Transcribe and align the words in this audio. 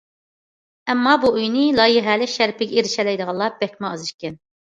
ئەمما 0.93 1.13
بۇ 1.25 1.29
ئۆينى 1.33 1.65
لايىھەلەش 1.81 2.33
شەرىپىگە 2.41 2.79
ئېرىشەلەيدىغانلار 2.81 3.55
بەكمۇ 3.61 3.91
ئاز 3.93 4.09
ئىكەن. 4.09 4.43